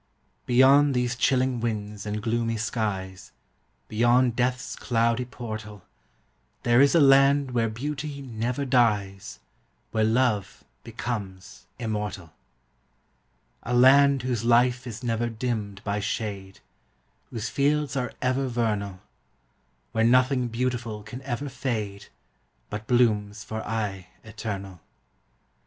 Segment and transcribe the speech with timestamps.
[0.47, 3.31] Beyond these chilling winds and gloomy skies,
[3.87, 5.83] Beyond death's cloudy portal,
[6.63, 9.37] There is a land where beauty never dies,
[9.91, 12.33] Where love becomes immortal;
[13.61, 16.61] A land whose life is never dimmed by shade,
[17.29, 19.01] Whose fields are ever vernal;
[19.91, 22.07] Where nothing beautiful can ever fade,
[22.71, 24.81] But blooms for aye eternal.